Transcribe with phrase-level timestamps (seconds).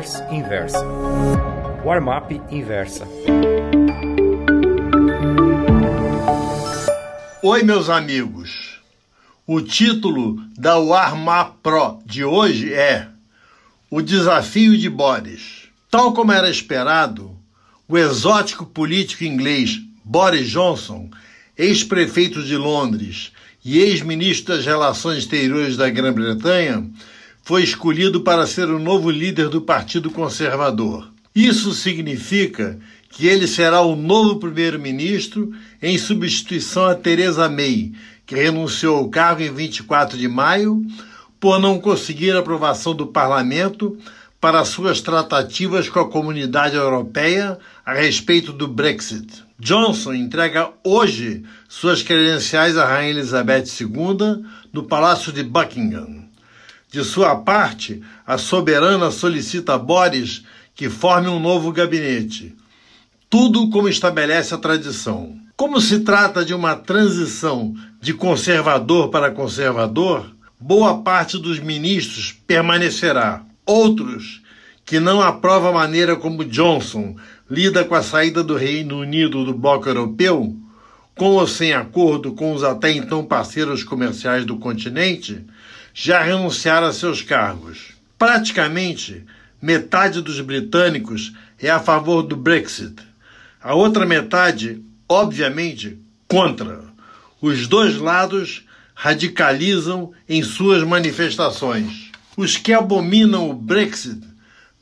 [0.00, 0.78] Reverse Inversa.
[1.84, 3.06] Warm-up Inversa.
[7.42, 8.80] Oi, meus amigos.
[9.46, 13.08] O título da Warm-up Pro de hoje é
[13.90, 15.68] O Desafio de Boris.
[15.90, 17.36] Tal como era esperado,
[17.86, 21.10] o exótico político inglês Boris Johnson,
[21.58, 23.32] ex-prefeito de Londres
[23.62, 26.88] e ex-ministro das Relações Exteriores da Grã-Bretanha,
[27.50, 31.10] foi escolhido para ser o novo líder do Partido Conservador.
[31.34, 35.50] Isso significa que ele será o novo primeiro-ministro
[35.82, 37.90] em substituição a Theresa May,
[38.24, 40.80] que renunciou ao cargo em 24 de maio
[41.40, 43.98] por não conseguir aprovação do parlamento
[44.40, 49.42] para suas tratativas com a comunidade europeia a respeito do Brexit.
[49.58, 56.29] Johnson entrega hoje suas credenciais à Rainha Elizabeth II no Palácio de Buckingham.
[56.90, 60.42] De sua parte, a soberana solicita a Boris
[60.74, 62.54] que forme um novo gabinete.
[63.28, 65.36] Tudo como estabelece a tradição.
[65.56, 73.44] Como se trata de uma transição de conservador para conservador, boa parte dos ministros permanecerá.
[73.64, 74.42] Outros,
[74.84, 77.14] que não aprovam a maneira como Johnson
[77.48, 80.56] lida com a saída do Reino Unido do bloco europeu,
[81.16, 85.44] com ou sem acordo com os até então parceiros comerciais do continente,
[85.92, 87.92] já renunciaram a seus cargos.
[88.18, 89.24] Praticamente,
[89.60, 92.96] metade dos britânicos é a favor do Brexit.
[93.62, 96.82] A outra metade, obviamente, contra.
[97.40, 98.64] Os dois lados
[98.94, 102.10] radicalizam em suas manifestações.
[102.36, 104.20] Os que abominam o Brexit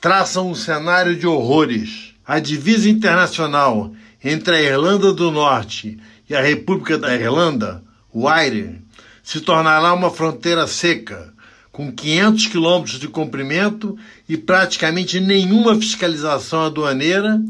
[0.00, 2.14] traçam um cenário de horrores.
[2.26, 3.92] A divisa internacional
[4.28, 5.96] entre a Irlanda do Norte
[6.28, 7.80] e a República da Irlanda,
[8.12, 8.82] o Eire,
[9.22, 11.32] se tornará uma fronteira seca,
[11.70, 13.96] com 500 quilômetros de comprimento
[14.28, 17.40] e praticamente nenhuma fiscalização aduaneira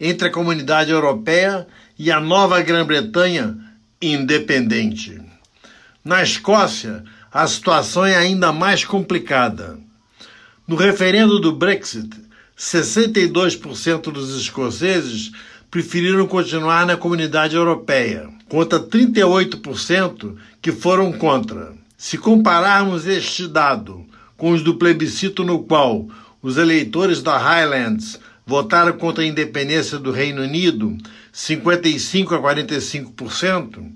[0.00, 1.66] entre a comunidade europeia
[1.98, 3.54] e a nova Grã-Bretanha
[4.00, 5.20] independente.
[6.02, 9.78] Na Escócia, a situação é ainda mais complicada.
[10.66, 12.10] No referendo do Brexit,
[12.56, 15.30] 62% dos escoceses
[15.72, 21.72] preferiram continuar na comunidade europeia, contra 38% que foram contra.
[21.96, 24.04] Se compararmos este dado
[24.36, 26.06] com os do plebiscito no qual
[26.42, 30.94] os eleitores da Highlands votaram contra a independência do Reino Unido,
[31.32, 33.92] 55 a 45%,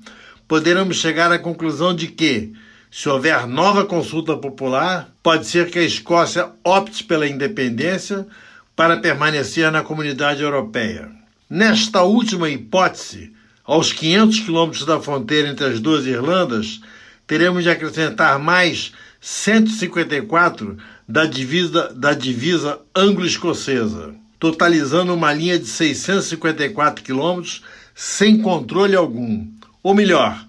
[0.49, 2.55] poderemos chegar à conclusão de que,
[2.91, 8.27] se houver nova consulta popular, pode ser que a Escócia opte pela independência
[8.75, 11.26] para permanecer na comunidade europeia.
[11.49, 13.33] Nesta última hipótese,
[13.65, 16.81] aos 500 quilômetros da fronteira entre as duas Irlandas,
[17.25, 27.05] teremos de acrescentar mais 154 da divisa, da divisa anglo-escocesa, totalizando uma linha de 654
[27.05, 27.63] quilômetros
[27.95, 29.47] sem controle algum.
[29.85, 30.45] Ou melhor,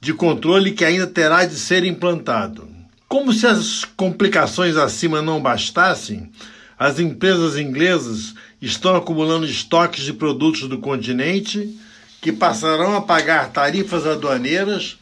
[0.00, 2.66] de controle que ainda terá de ser implantado.
[3.06, 6.30] Como se as complicações acima não bastassem,
[6.78, 11.76] as empresas inglesas estão acumulando estoques de produtos do continente
[12.20, 14.96] que passarão a pagar tarifas aduaneiras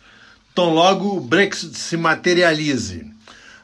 [0.54, 3.06] tão logo o Brexit se materialize.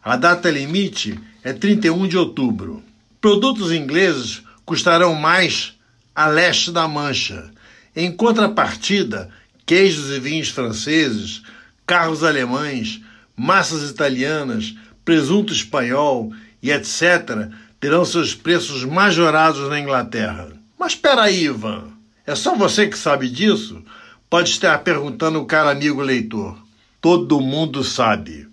[0.04, 2.82] A data limite é 31 de outubro.
[3.18, 5.74] Produtos ingleses custarão mais
[6.14, 7.50] a leste da Mancha.
[7.96, 9.30] Em contrapartida,
[9.64, 11.42] queijos e vinhos franceses,
[11.86, 13.00] carros alemães,
[13.34, 16.30] massas italianas, presunto espanhol
[16.62, 17.50] e etc
[17.82, 20.50] terão seus preços majorados na Inglaterra.
[20.78, 21.88] Mas espera aí, Ivan.
[22.25, 23.82] É só você que sabe disso?
[24.31, 26.56] Pode estar perguntando o cara amigo leitor.
[27.00, 28.47] Todo mundo sabe.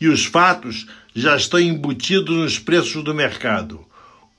[0.00, 3.86] E os fatos já estão embutidos nos preços do mercado.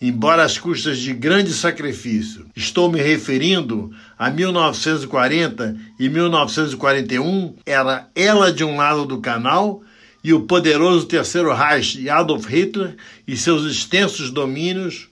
[0.00, 2.46] embora às custas de grande sacrifício.
[2.54, 9.82] Estou me referindo a 1940 e 1941, era ela de um lado do canal
[10.22, 12.96] e o poderoso Terceiro Reich de Adolf Hitler
[13.26, 15.08] e seus extensos domínios